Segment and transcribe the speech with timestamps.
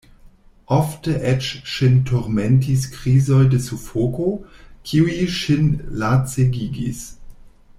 [0.75, 4.31] Ofte eĉ ŝin turmentis krizoj de sufoko,
[4.93, 5.71] kiuj ŝin
[6.05, 7.05] lacegigis.